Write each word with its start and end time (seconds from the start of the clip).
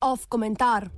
Off 0.00 0.26
komentar. 0.28 0.88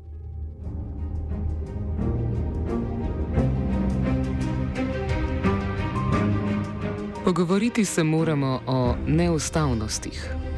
Pogovoriti 7.25 7.85
se 7.85 8.05
moramo 8.05 8.61
o 8.67 8.95
neustavnostih. 9.07 10.50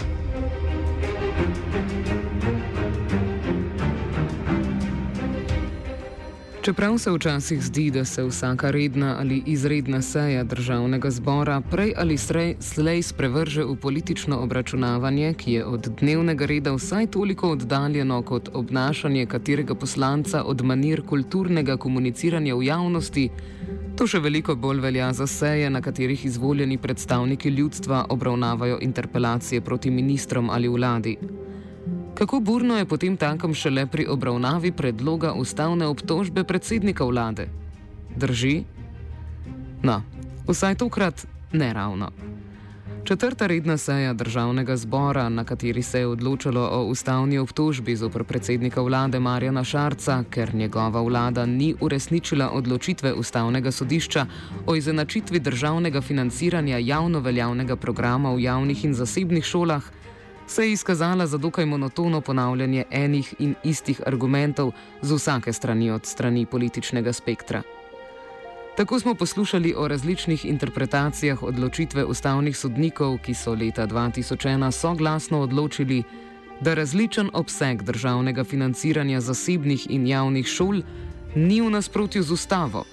Čeprav 6.62 6.98
se 6.98 7.10
včasih 7.10 7.62
zdi, 7.62 7.90
da 7.90 8.04
se 8.04 8.22
vsaka 8.22 8.70
redna 8.70 9.16
ali 9.18 9.42
izredna 9.46 10.02
seja 10.02 10.45
državnega 10.45 11.10
zbora 11.10 11.60
prej 11.60 11.92
ali 11.96 12.18
slej 12.60 13.02
sprevrže 13.02 13.64
v 13.64 13.77
politično 13.77 14.38
obračunavanje, 14.38 15.34
ki 15.34 15.52
je 15.52 15.64
od 15.66 15.88
dnevnega 16.01 16.46
reda 16.46 16.73
vsaj 16.73 17.06
toliko 17.06 17.51
oddaljeno 17.51 18.23
kot 18.23 18.48
obnašanje 18.52 19.27
katerega 19.27 19.74
poslanca 19.74 20.45
od 20.45 20.62
manir 20.62 21.02
kulturnega 21.02 21.77
komuniciranja 21.77 22.54
v 22.54 22.65
javnosti, 22.65 23.29
to 23.98 24.06
še 24.06 24.23
veliko 24.23 24.54
bolj 24.54 24.80
velja 24.80 25.12
za 25.12 25.26
seje, 25.26 25.70
na 25.70 25.80
katerih 25.82 26.24
izvoljeni 26.24 26.79
predstavniki 26.79 27.48
ljudstva 27.48 28.06
obravnavajo 28.09 28.79
interpelacije 28.80 29.60
proti 29.60 29.90
ministrom 29.90 30.51
ali 30.51 30.68
vladi. 30.68 31.18
Kako 32.15 32.41
burno 32.41 32.79
je 32.79 32.84
potem 32.84 33.16
tankom 33.16 33.55
šele 33.55 33.87
pri 33.87 34.07
obravnavi 34.07 34.73
predloga 34.73 35.33
ustavne 35.33 35.87
obtožbe 35.87 36.45
predsednika 36.45 37.05
vlade? 37.05 37.48
Drži? 38.16 38.65
No, 39.83 40.02
vsaj 40.48 40.75
tokrat 40.75 41.27
ne 41.52 41.73
ravno. 41.73 42.11
Četrta 43.04 43.46
redna 43.46 43.77
seja 43.77 44.13
državnega 44.13 44.77
zbora, 44.77 45.29
na 45.29 45.45
kateri 45.45 45.82
se 45.82 45.99
je 45.99 46.07
odločalo 46.07 46.69
o 46.73 46.85
ustavni 46.85 47.38
obtožbi 47.38 47.96
zopr 47.96 48.24
predsednika 48.24 48.80
vlade 48.80 49.21
Marjana 49.21 49.65
Šarca, 49.65 50.24
ker 50.30 50.54
njegova 50.54 51.01
vlada 51.01 51.47
ni 51.47 51.74
uresničila 51.80 52.51
odločitve 52.51 53.13
ustavnega 53.15 53.71
sodišča 53.71 54.26
o 54.66 54.76
izenačitvi 54.76 55.41
državnega 55.41 56.01
financiranja 56.01 56.79
javno 56.79 57.21
veljavnega 57.21 57.76
programa 57.76 58.35
v 58.35 58.43
javnih 58.43 58.85
in 58.85 58.95
zasebnih 58.95 59.45
šolah, 59.45 59.82
se 60.46 60.65
je 60.65 60.73
izkazala 60.73 61.26
za 61.26 61.38
dokaj 61.38 61.66
monotono 61.66 62.21
ponavljanje 62.21 62.85
enih 62.90 63.35
in 63.38 63.54
istih 63.65 64.00
argumentov 64.06 64.72
z 65.03 65.12
vsake 65.12 65.53
strani 65.53 65.91
od 65.91 66.06
strani 66.06 66.47
političnega 66.47 67.12
spektra. 67.12 67.62
Tako 68.76 69.00
smo 69.00 69.15
poslušali 69.15 69.75
o 69.76 69.88
različnih 69.88 70.44
interpretacijah 70.44 71.43
odločitve 71.43 72.04
ustavnih 72.04 72.56
sodnikov, 72.56 73.19
ki 73.19 73.34
so 73.34 73.54
leta 73.54 73.87
2001 73.87 74.70
soglasno 74.70 75.41
odločili, 75.41 76.03
da 76.60 76.75
različen 76.75 77.31
obseg 77.32 77.82
državnega 77.82 78.44
financiranja 78.44 79.20
zasebnih 79.20 79.87
in 79.91 80.06
javnih 80.06 80.47
šol 80.47 80.82
ni 81.34 81.60
v 81.60 81.70
nasprotju 81.70 82.22
z 82.22 82.32
ustavo, 82.32 82.84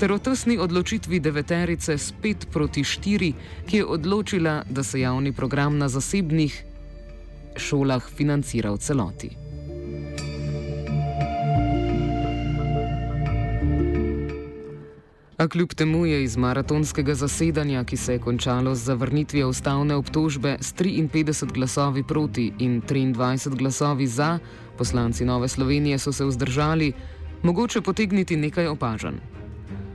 ter 0.00 0.12
o 0.12 0.18
tesni 0.18 0.58
odločitvi 0.58 1.20
deveterice 1.20 1.98
s 1.98 2.12
5 2.22 2.46
proti 2.52 2.82
4, 2.82 3.32
ki 3.66 3.76
je 3.76 3.84
odločila, 3.84 4.62
da 4.70 4.82
se 4.82 5.00
javni 5.00 5.32
program 5.32 5.78
na 5.78 5.88
zasebnih 5.88 6.64
šolah 7.58 8.02
financira 8.16 8.70
v 8.72 8.78
celoti. 8.78 9.30
A 15.38 15.48
kljub 15.48 15.74
temu 15.74 16.06
je 16.06 16.22
iz 16.24 16.36
maratonskega 16.36 17.14
zasedanja, 17.14 17.84
ki 17.84 17.96
se 17.96 18.12
je 18.12 18.18
končalo 18.18 18.74
z 18.74 18.84
zavrnitvijo 18.84 19.48
ustavne 19.48 19.94
obtožbe 19.94 20.56
s 20.60 20.74
53 20.74 21.52
glasovi 21.52 22.02
proti 22.02 22.52
in 22.58 22.82
23 22.82 23.54
glasovi 23.54 24.06
za, 24.06 24.38
poslanci 24.78 25.24
Nove 25.24 25.48
Slovenije 25.48 25.98
so 25.98 26.12
se 26.12 26.24
vzdržali, 26.24 26.92
mogoče 27.42 27.80
potegniti 27.80 28.36
nekaj 28.36 28.66
opažanj. 28.66 29.14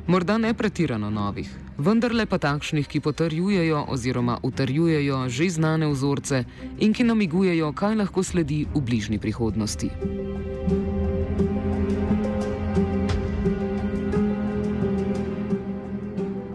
Morda 0.08 0.38
ne 0.38 0.54
pretirano 0.54 1.10
novih, 1.10 1.50
vendarle 1.78 2.26
pa 2.26 2.38
takšnih, 2.38 2.88
ki 2.88 3.00
potrjujejo 3.00 3.86
oziroma 3.90 4.40
utrjujejo 4.44 5.30
že 5.30 5.50
znane 5.50 5.88
vzorce 5.88 6.44
in 6.80 6.94
ki 6.94 7.04
namigujejo, 7.04 7.74
kaj 7.74 7.96
lahko 7.96 8.24
sledi 8.24 8.66
v 8.76 8.82
bližnji 8.82 9.20
prihodnosti. 9.20 9.90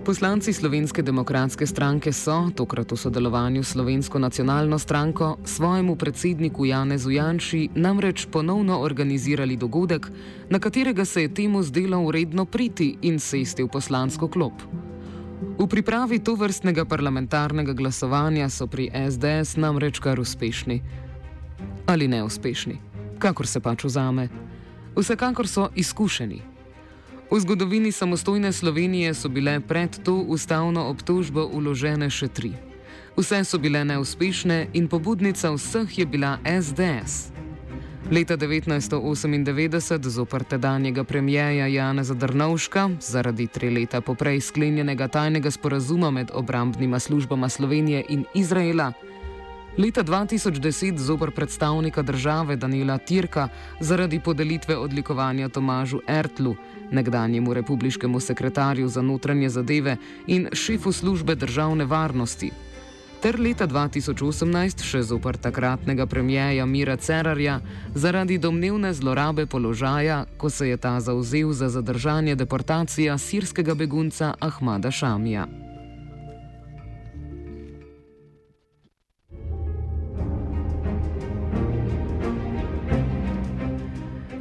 Poslanci 0.08 0.52
Slovenske 0.52 1.02
demokratske 1.02 1.66
stranke 1.66 2.12
so, 2.16 2.48
tokrat 2.56 2.92
v 2.92 2.96
sodelovanju 2.96 3.60
s 3.60 3.76
Slovensko 3.76 4.18
nacionalno 4.18 4.78
stranko, 4.78 5.36
svojemu 5.44 5.96
predsedniku 5.96 6.64
Janezu 6.64 7.10
Janši 7.10 7.68
namreč 7.74 8.24
ponovno 8.32 8.80
organizirali 8.80 9.56
dogodek, 9.56 10.08
na 10.48 10.58
katerega 10.58 11.04
se 11.04 11.22
je 11.22 11.34
temu 11.34 11.62
zdelo 11.62 12.00
uredno 12.00 12.44
priti 12.44 12.96
in 13.02 13.20
sesti 13.20 13.62
v 13.62 13.68
poslansko 13.68 14.28
klop. 14.28 14.88
V 15.38 15.66
pripravi 15.66 16.19
to 16.19 16.34
vrstnega 16.34 16.84
parlamentarnega 16.84 17.72
glasovanja 17.72 18.49
so 18.50 18.66
pri 18.66 18.91
SDS 18.91 19.56
namreč 19.56 19.99
kar 20.03 20.21
uspešni. 20.21 20.82
Ali 21.87 22.09
neuspešni, 22.09 22.78
kakor 23.19 23.47
se 23.47 23.60
pač 23.60 23.84
vzame. 23.84 24.28
Vsekakor 24.97 25.48
so 25.48 25.69
izkušeni. 25.75 26.43
V 27.31 27.41
zgodovini 27.41 27.93
samostojne 27.93 28.53
Slovenije 28.53 29.15
so 29.15 29.28
bile 29.28 29.60
pred 29.60 29.98
to 30.04 30.15
ustavno 30.27 30.88
obtožbo 30.88 31.47
uložene 31.47 32.10
še 32.10 32.28
tri. 32.28 32.53
Vse 33.16 33.44
so 33.44 33.59
bile 33.59 33.84
neuspešne 33.84 34.69
in 34.75 34.88
pobudnica 34.88 35.50
vseh 35.54 35.98
je 35.98 36.06
bila 36.06 36.38
SDS. 36.43 37.38
Leta 38.10 38.36
1998 38.36 40.08
zopr 40.08 40.44
tedanjega 40.44 41.04
premijeja 41.04 41.66
Jana 41.66 42.04
Zadrnovška 42.04 42.91
zaradi 43.00 43.46
tri 43.46 43.70
leta 43.70 44.00
poprej 44.00 44.41
sklenjenega 44.41 45.08
tajnega 45.08 45.50
sporazuma 45.50 46.10
med 46.10 46.30
obrambnima 46.34 46.98
službama 46.98 47.48
Slovenije 47.48 48.04
in 48.08 48.24
Izraela 48.34 48.92
Leta 49.78 50.02
2010 50.02 50.97
zopr 50.97 51.30
predstavnika 51.30 52.02
države 52.02 52.56
Daniela 52.56 52.98
Tirka 52.98 53.48
zaradi 53.80 54.20
podelitve 54.20 54.76
odlikovanja 54.76 55.48
Tomažu 55.48 56.00
Ertlu, 56.08 56.56
nekdanjemu 56.91 57.54
republiškemu 57.54 58.20
sekretarju 58.20 58.88
za 58.88 59.02
notranje 59.02 59.48
zadeve 59.48 59.97
in 60.26 60.48
šefu 60.52 60.92
službe 60.92 61.34
državne 61.34 61.84
varnosti. 61.84 62.50
Ter 63.18 63.34
leta 63.34 63.66
2018 63.66 64.84
še 64.86 65.00
zopr 65.02 65.34
takratnega 65.42 66.06
premijeja 66.06 66.66
Mira 66.70 66.94
Cerarja 66.96 67.56
zaradi 67.94 68.38
domnevne 68.38 68.92
zlorabe 68.94 69.46
položaja, 69.46 70.20
ko 70.38 70.50
se 70.50 70.68
je 70.68 70.76
ta 70.76 71.00
zauzel 71.00 71.50
za 71.52 71.68
zadržanje 71.68 72.38
deportacija 72.38 73.18
sirskega 73.18 73.74
begunca 73.74 74.34
Ahmada 74.38 74.94
Šamija. 74.94 75.67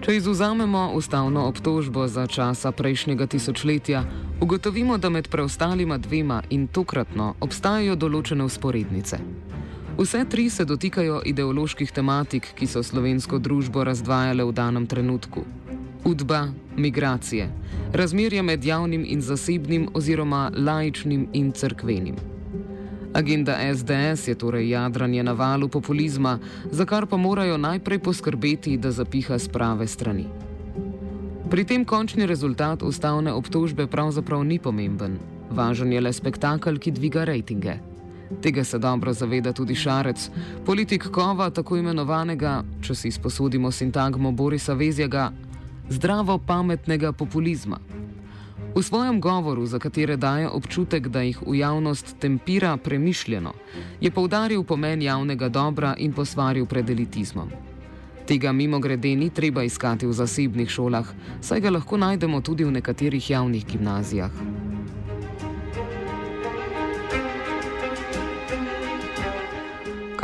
Če 0.08 0.16
izuzamemo 0.16 0.92
ustavno 0.96 1.42
obtožbo 1.52 2.06
za 2.08 2.28
časa 2.32 2.72
prejšnjega 2.72 3.26
tisočletja, 3.28 4.06
ugotovimo, 4.42 4.96
da 4.98 5.10
med 5.10 5.28
preostalima 5.28 5.98
dvema 5.98 6.38
in 6.50 6.70
tokratno 6.72 7.34
obstajajo 7.44 7.98
določene 8.00 8.46
usporednice. 8.48 9.20
Vse 9.98 10.22
tri 10.32 10.46
se 10.50 10.64
dotikajo 10.66 11.20
ideoloških 11.28 11.92
tematik, 11.92 12.48
ki 12.56 12.70
so 12.72 12.86
slovensko 12.88 13.42
družbo 13.44 13.84
razdvajale 13.84 14.48
v 14.48 14.56
danem 14.56 14.88
trenutku. 14.88 15.44
Udba, 16.08 16.46
migracije, 16.78 17.52
razmerje 17.92 18.48
med 18.48 18.64
javnim 18.64 19.04
in 19.04 19.20
zasebnim 19.20 19.90
oziroma 19.92 20.48
laičnim 20.56 21.28
in 21.34 21.52
crkvenim. 21.52 22.37
Agenda 23.14 23.58
SDS 23.76 24.28
je 24.28 24.36
torej 24.36 24.70
jadranje 24.70 25.24
na 25.24 25.32
valu 25.32 25.68
populizma, 25.70 26.40
za 26.72 26.86
kar 26.86 27.06
pa 27.06 27.18
morajo 27.18 27.58
najprej 27.58 28.00
poskrbeti, 28.00 28.78
da 28.78 28.92
zapiha 28.92 29.38
z 29.38 29.48
prave 29.48 29.88
strani. 29.88 30.26
Pri 31.50 31.64
tem 31.64 31.86
končni 31.86 32.26
rezultat 32.26 32.84
ustavne 32.84 33.32
obtožbe 33.34 33.88
pravzaprav 33.88 34.44
ni 34.44 34.60
pomemben. 34.60 35.18
Važen 35.50 35.94
je 35.94 36.02
le 36.02 36.14
spektakel, 36.14 36.76
ki 36.78 36.92
dviga 36.92 37.24
rejtinge. 37.24 37.78
Tega 38.44 38.64
se 38.64 38.80
dobro 38.80 39.14
zaveda 39.14 39.54
tudi 39.54 39.76
Šarec, 39.76 40.30
politik 40.66 41.08
kova 41.08 41.50
tako 41.50 41.78
imenovanega, 41.78 42.64
če 42.82 42.96
si 42.96 43.12
sposodimo 43.12 43.72
sintagmo 43.72 44.32
Borisa 44.32 44.74
Vezjega, 44.74 45.32
zdravo 45.90 46.38
pametnega 46.38 47.12
populizma. 47.12 47.80
V 48.78 48.84
svojem 48.86 49.18
govoru, 49.22 49.66
za 49.66 49.80
katere 49.80 50.18
daje 50.22 50.50
občutek, 50.50 51.08
da 51.08 51.22
jih 51.26 51.42
v 51.42 51.56
javnost 51.58 52.16
tempira 52.22 52.78
premišljeno, 52.78 53.54
je 54.02 54.12
poudaril 54.12 54.64
pomen 54.64 55.02
javnega 55.02 55.50
dobra 55.50 55.96
in 55.98 56.14
posvaril 56.14 56.66
pred 56.66 56.90
elitizmom. 56.90 57.50
Tega 58.28 58.52
mimo 58.52 58.80
grede 58.80 59.16
ni 59.16 59.30
treba 59.30 59.64
iskati 59.64 60.06
v 60.06 60.14
zasebnih 60.14 60.70
šolah, 60.70 61.10
saj 61.42 61.60
ga 61.60 61.74
lahko 61.74 61.98
najdemo 61.98 62.42
tudi 62.42 62.64
v 62.64 62.72
nekaterih 62.78 63.30
javnih 63.30 63.66
gimnazijah. 63.66 64.32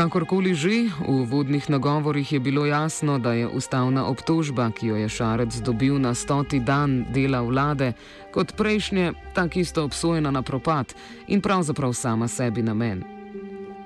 Kakorkoli 0.03 0.51
že, 0.51 0.91
v 0.99 1.23
vodnih 1.23 1.63
nagovorih 1.71 2.27
je 2.27 2.39
bilo 2.39 2.67
jasno, 2.67 3.23
da 3.23 3.39
je 3.39 3.47
ustavna 3.47 4.03
obtožba, 4.11 4.67
ki 4.75 4.91
jo 4.91 4.95
je 4.99 5.07
Šarec 5.07 5.55
dobil 5.63 5.95
na 5.95 6.11
stoti 6.11 6.59
dan 6.59 7.07
dela 7.07 7.39
vlade, 7.39 7.95
kot 8.35 8.51
prejšnje, 8.51 9.15
tako 9.31 9.59
isto 9.63 9.87
obsojena 9.87 10.27
na 10.27 10.43
propad 10.43 10.91
in 11.31 11.39
pravzaprav 11.39 11.95
sama 11.95 12.27
sebi 12.27 12.59
namen. 12.59 13.07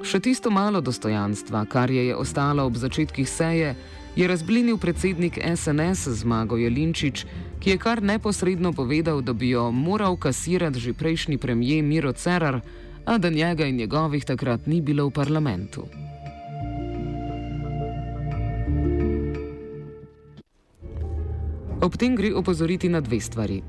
Še 0.01 0.17
tisto 0.17 0.49
malo 0.49 0.81
dostojanstva, 0.81 1.69
kar 1.69 1.93
je, 1.93 2.09
je 2.09 2.17
ostalo 2.17 2.65
ob 2.65 2.81
začetkih 2.81 3.29
seje, 3.29 3.77
je 4.17 4.25
razblinil 4.25 4.81
predsednik 4.81 5.37
SNS 5.37 6.25
Zmago 6.25 6.57
Jelinčič, 6.57 7.29
ki 7.61 7.69
je 7.69 7.77
kar 7.77 8.01
neposredno 8.01 8.73
povedal, 8.73 9.21
da 9.21 9.37
bi 9.37 9.53
jo 9.53 9.69
moral 9.69 10.17
kasirati 10.17 10.81
že 10.81 10.97
prejšnji 10.97 11.37
premijer 11.37 11.85
Miro 11.85 12.09
Cerar 12.17 12.65
a 13.07 13.18
da 13.18 13.30
njega 13.30 13.65
in 13.65 13.75
njegovih 13.75 14.25
takrat 14.25 14.68
ni 14.68 14.81
bilo 14.81 15.06
v 15.06 15.12
parlamentu. 15.12 15.83
Ob 21.81 21.95
tem 21.98 22.15
gre 22.15 22.33
opozoriti 22.36 22.89
na 22.89 23.01
dve 23.01 23.19
stvari. 23.19 23.62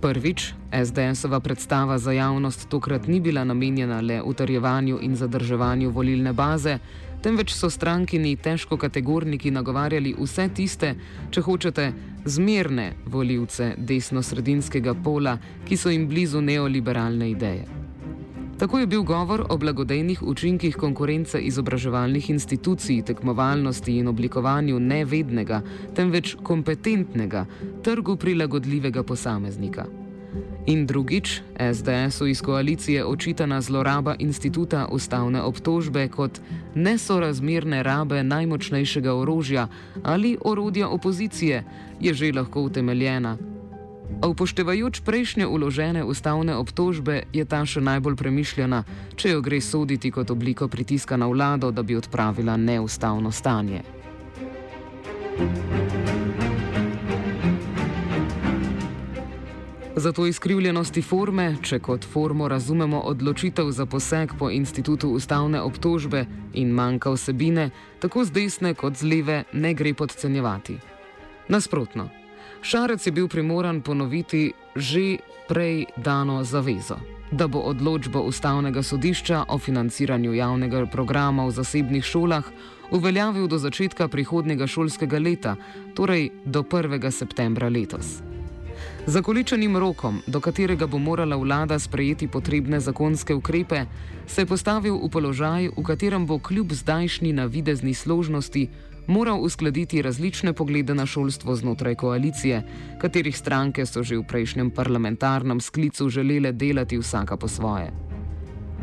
Prvič, 0.00 0.54
SDS-ova 0.72 1.40
predstava 1.40 1.98
za 1.98 2.12
javnost 2.12 2.68
tokrat 2.68 3.06
ni 3.06 3.20
bila 3.20 3.44
namenjena 3.44 4.00
le 4.00 4.22
utrjevanju 4.22 4.98
in 5.02 5.16
zadrževanju 5.16 5.90
volilne 5.90 6.32
baze, 6.32 6.78
temveč 7.22 7.52
so 7.52 7.70
strankini 7.70 8.36
težko 8.36 8.76
kategorniki 8.76 9.50
nagovarjali 9.50 10.14
vse 10.18 10.48
tiste, 10.54 10.94
če 11.30 11.40
hočete, 11.40 11.92
zmerne 12.24 12.92
voljivce 13.06 13.74
desno-sredinskega 13.76 14.94
pola, 15.04 15.36
ki 15.68 15.76
so 15.76 15.92
jim 15.92 16.08
blizu 16.08 16.40
neoliberalne 16.40 17.30
ideje. 17.30 17.79
Tako 18.60 18.78
je 18.78 18.86
bil 18.86 19.02
govor 19.02 19.46
o 19.48 19.56
blagodejnih 19.56 20.22
učinkih 20.22 20.76
konkurence 20.76 21.38
izobraževalnih 21.40 22.30
institucij, 22.30 23.02
tekmovalnosti 23.02 23.94
in 23.96 24.08
oblikovanju 24.08 24.80
ne 24.80 25.04
vednega, 25.04 25.62
temveč 25.96 26.36
kompetentnega, 26.42 27.46
trgu 27.82 28.16
prilagodljivega 28.16 29.02
posameznika. 29.02 29.86
In 30.66 30.86
drugič, 30.86 31.40
SDS-u 31.72 32.26
iz 32.26 32.42
koalicije 32.42 33.04
očitana 33.06 33.60
zloraba 33.60 34.14
instituta 34.18 34.86
ustavne 34.92 35.42
obtožbe 35.42 36.08
kot 36.08 36.40
nesorazmerne 36.74 37.82
rabe 37.82 38.22
najmočnejšega 38.22 39.14
orožja 39.14 39.68
ali 40.02 40.36
orodja 40.44 40.88
opozicije 40.88 41.64
je 42.00 42.14
že 42.14 42.32
lahko 42.32 42.60
utemeljena, 42.60 43.36
A 44.22 44.28
upoštevajoč 44.28 45.00
prejšnje 45.00 45.46
uložene 45.46 46.04
ustavne 46.04 46.56
obtožbe, 46.56 47.22
je 47.32 47.44
ta 47.44 47.62
še 47.66 47.80
najbolj 47.80 48.16
premišljena, 48.16 48.82
če 49.16 49.36
jo 49.36 49.40
gre 49.40 49.60
soditi 49.60 50.10
kot 50.10 50.30
obliko 50.30 50.68
pritiska 50.68 51.16
na 51.16 51.30
vlado, 51.30 51.70
da 51.70 51.82
bi 51.82 51.96
odpravila 51.96 52.56
neustavno 52.56 53.32
stanje. 53.32 53.82
Zato 60.00 60.26
izkrivljenosti 60.26 61.02
forme, 61.02 61.56
če 61.62 61.78
kot 61.78 62.04
formo 62.08 62.48
razumemo 62.48 63.00
odločitev 63.10 63.70
za 63.70 63.86
poseg 63.86 64.32
po 64.38 64.50
institutu 64.50 65.10
ustavne 65.12 65.60
obtožbe 65.60 66.24
in 66.54 66.70
manjka 66.72 67.12
vsebine, 67.12 67.70
tako 68.00 68.24
z 68.24 68.32
desne 68.32 68.72
kot 68.74 68.96
z 68.96 69.10
leve 69.12 69.42
ne 69.52 69.74
gre 69.74 69.94
podcenjevati. 69.94 70.78
Nasprotno. 71.48 72.19
Šarec 72.62 73.06
je 73.06 73.12
bil 73.12 73.28
primoran 73.28 73.80
ponoviti 73.80 74.52
že 74.76 75.16
prej 75.48 75.86
dano 75.96 76.44
zavezo, 76.44 76.96
da 77.30 77.48
bo 77.48 77.58
odločbo 77.58 78.20
ustavnega 78.20 78.82
sodišča 78.82 79.44
o 79.48 79.58
financiranju 79.58 80.34
javnega 80.34 80.86
programa 80.86 81.46
v 81.46 81.50
zasebnih 81.50 82.04
šolah 82.04 82.44
uveljavil 82.90 83.48
do 83.48 83.58
začetka 83.58 84.08
prihodnega 84.08 84.66
šolskega 84.66 85.18
leta, 85.18 85.56
torej 85.94 86.30
do 86.44 86.62
1. 86.62 87.10
septembra 87.10 87.68
letos. 87.68 88.22
Za 89.06 89.22
količenim 89.22 89.76
rokom, 89.76 90.22
do 90.26 90.40
katerega 90.40 90.86
bo 90.86 90.98
morala 90.98 91.36
vlada 91.36 91.78
sprejeti 91.78 92.28
potrebne 92.28 92.80
zakonske 92.80 93.34
ukrepe, 93.34 93.84
se 94.26 94.42
je 94.42 94.46
postavil 94.46 94.96
v 94.96 95.08
položaj, 95.10 95.68
v 95.76 95.82
katerem 95.82 96.26
bo 96.26 96.38
kljub 96.38 96.72
zdajšnji 96.72 97.32
navidezni 97.32 97.94
složnosti 97.94 98.68
moral 99.10 99.42
uskladiti 99.42 100.02
različne 100.02 100.52
poglede 100.52 100.94
na 100.94 101.06
šolstvo 101.06 101.54
znotraj 101.54 101.94
koalicije, 101.94 102.62
katerih 103.02 103.36
stranke 103.36 103.86
so 103.86 104.02
že 104.02 104.16
v 104.16 104.22
prejšnjem 104.22 104.70
parlamentarnem 104.70 105.60
sklicu 105.60 106.08
želele 106.08 106.52
delati 106.52 106.98
vsaka 106.98 107.36
po 107.36 107.48
svoje. 107.48 107.90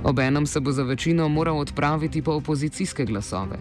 Obenem 0.03 0.45
se 0.45 0.59
bo 0.59 0.71
za 0.71 0.83
večino 0.83 1.29
moral 1.29 1.59
odpraviti 1.59 2.21
po 2.21 2.31
opozicijske 2.31 3.06
glasove. 3.06 3.57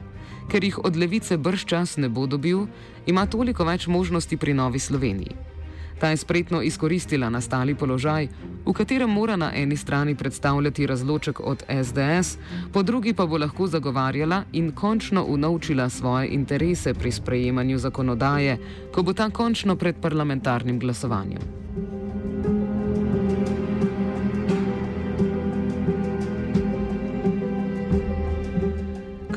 Ker 0.50 0.64
jih 0.64 0.78
od 0.84 0.96
levice 0.96 1.36
brž 1.36 1.64
čas 1.64 1.96
ne 1.96 2.08
bo 2.08 2.26
dobil, 2.26 2.66
ima 3.06 3.26
toliko 3.26 3.64
več 3.64 3.86
možnosti 3.86 4.36
pri 4.36 4.54
Novi 4.54 4.78
Sloveniji. 4.78 5.56
Ta 5.98 6.08
je 6.08 6.16
spretno 6.16 6.62
izkoristila 6.62 7.31
nastali 7.31 7.75
položaj, 7.75 8.28
v 8.66 8.72
katerem 8.72 9.10
mora 9.10 9.37
na 9.37 9.52
eni 9.54 9.76
strani 9.76 10.14
predstavljati 10.14 10.87
razloček 10.87 11.40
od 11.40 11.62
SDS, 11.84 12.38
po 12.72 12.82
drugi 12.82 13.14
pa 13.14 13.26
bo 13.26 13.38
lahko 13.38 13.66
zagovarjala 13.66 14.43
in 14.52 14.72
končno 14.72 15.25
unovčila 15.25 15.88
svoje 15.88 16.28
interese 16.28 16.94
pri 16.94 17.12
sprejemanju 17.12 17.78
zakonodaje, 17.78 18.58
ko 18.93 19.02
bo 19.02 19.12
ta 19.12 19.31
končno 19.31 19.76
pred 19.76 19.96
parlamentarnim 20.00 20.78
glasovanjem. 20.78 21.40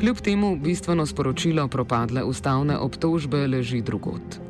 Kljub 0.00 0.16
temu 0.16 0.56
bistveno 0.56 1.06
sporočilo 1.06 1.68
propadle 1.68 2.24
ustavne 2.24 2.78
obtožbe 2.78 3.46
leži 3.46 3.82
drugot. 3.82 4.49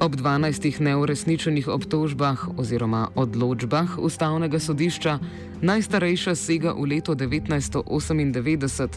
Ob 0.00 0.14
12 0.14 0.80
neuresničenih 0.80 1.68
obtožbah 1.68 2.48
oziroma 2.56 3.08
odločbah 3.14 3.98
ustavnega 3.98 4.58
sodišča, 4.58 5.18
najstarejša 5.60 6.34
sega 6.38 6.70
v 6.72 6.86
leto 6.86 7.14
1998, 7.14 8.88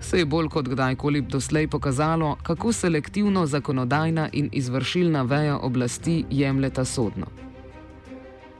se 0.00 0.18
je 0.18 0.24
bolj 0.24 0.48
kot 0.48 0.68
kdajkoli 0.68 1.20
doslej 1.20 1.68
pokazalo, 1.68 2.36
kako 2.42 2.72
selektivno 2.72 3.46
zakonodajna 3.46 4.28
in 4.32 4.48
izvršilna 4.52 5.22
veja 5.22 5.58
oblasti 5.58 6.24
jemljeta 6.30 6.84
sodno. 6.84 7.26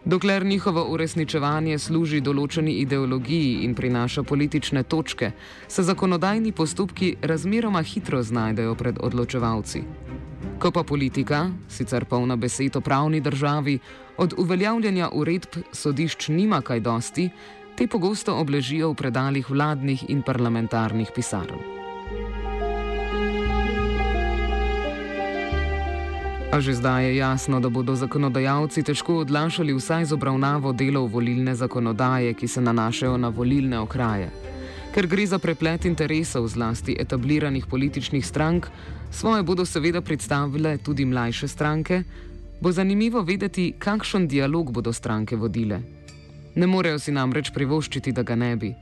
Dokler 0.04 0.44
njihovo 0.44 0.84
uresničevanje 0.92 1.78
služi 1.78 2.20
določeni 2.20 2.72
ideologiji 2.84 3.64
in 3.64 3.74
prinaša 3.74 4.22
politične 4.22 4.82
točke, 4.82 5.32
se 5.68 5.82
zakonodajni 5.82 6.52
postopki 6.52 7.16
razmeroma 7.22 7.82
hitro 7.82 8.22
znajdejo 8.22 8.74
pred 8.74 8.98
odločevalci. 9.00 9.82
Ko 10.58 10.70
pa 10.74 10.82
politika, 10.82 11.50
sicer 11.70 12.04
polna 12.04 12.36
besed 12.36 12.76
o 12.76 12.80
pravni 12.80 13.20
državi, 13.20 13.78
od 14.18 14.34
uveljavljanja 14.38 15.08
uredb 15.14 15.62
sodišč 15.72 16.28
nima 16.28 16.60
kaj 16.60 16.80
dosti, 16.80 17.28
te 17.78 17.86
pogosto 17.86 18.34
obležijo 18.34 18.90
v 18.90 18.94
predaljih 18.94 19.50
vladnih 19.50 20.02
in 20.10 20.22
parlamentarnih 20.22 21.14
pisarn. 21.14 21.62
A 26.52 26.60
že 26.60 26.74
zdaj 26.74 27.04
je 27.04 27.16
jasno, 27.16 27.60
da 27.60 27.68
bodo 27.68 27.94
zakonodajalci 27.94 28.82
težko 28.82 29.20
odlašali 29.22 29.74
vsaj 29.78 30.10
z 30.10 30.12
obravnavo 30.18 30.72
delov 30.72 31.06
volilne 31.12 31.54
zakonodaje, 31.54 32.34
ki 32.34 32.48
se 32.48 32.60
nanašajo 32.60 33.16
na 33.16 33.28
volilne 33.28 33.78
okraje. 33.78 34.47
Ker 34.98 35.06
gre 35.06 35.22
za 35.30 35.38
preplet 35.38 35.84
interesov 35.86 36.48
zlasti 36.50 36.96
etabliranih 36.98 37.66
političnih 37.70 38.26
strank, 38.26 38.66
svoje 39.14 39.42
bodo 39.46 39.62
seveda 39.62 40.00
predstavile 40.02 40.78
tudi 40.78 41.04
mlajše 41.06 41.48
stranke, 41.48 42.02
bo 42.60 42.72
zanimivo 42.72 43.22
vedeti, 43.22 43.74
kakšen 43.78 44.26
dialog 44.28 44.72
bodo 44.72 44.92
stranke 44.92 45.36
vodile. 45.36 45.78
Ne 46.54 46.66
morejo 46.66 46.98
si 46.98 47.14
namreč 47.14 47.52
privoščiti, 47.54 48.12
da 48.12 48.26
ga 48.26 48.34
ne 48.34 48.56
bi. 48.56 48.72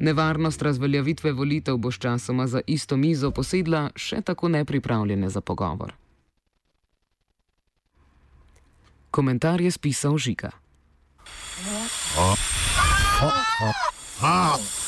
Nevarnost 0.00 0.62
razveljavitve 0.62 1.32
volitev 1.32 1.76
bo 1.76 1.92
s 1.92 2.00
časoma 2.00 2.46
za 2.46 2.64
isto 2.66 2.96
mizo 2.96 3.30
posedla 3.30 3.90
še 3.92 4.24
tako 4.24 4.48
nepripravljene 4.48 5.28
za 5.28 5.44
pogovor. 5.44 5.92
Komentar 9.10 9.60
je 9.60 9.70
spisal 9.70 10.16
Žika. 10.16 10.50
Oh. 12.16 12.38
Oh. 13.20 13.36
Oh. 13.60 13.74
Oh. 14.24 14.87